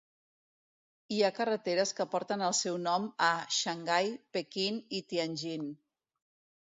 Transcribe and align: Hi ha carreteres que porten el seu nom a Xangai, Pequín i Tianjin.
Hi 1.15 1.19
ha 1.25 1.29
carreteres 1.39 1.91
que 1.99 2.07
porten 2.15 2.43
el 2.47 2.57
seu 2.61 2.79
nom 2.87 3.07
a 3.29 3.29
Xangai, 3.59 4.13
Pequín 4.39 4.81
i 5.01 5.07
Tianjin. 5.13 5.69